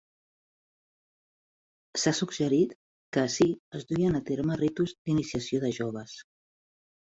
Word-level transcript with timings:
S'ha 2.03 2.13
suggerit 2.21 2.73
que 2.79 3.27
ací 3.27 3.49
es 3.81 3.87
duien 3.93 4.19
a 4.23 4.25
terme 4.33 4.59
ritus 4.65 4.97
d'iniciació 4.97 5.65
de 5.67 5.75
joves. 5.83 6.19